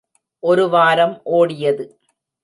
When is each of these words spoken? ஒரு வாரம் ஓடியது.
ஒரு 0.43 0.63
வாரம் 0.69 1.13
ஓடியது. 1.31 1.85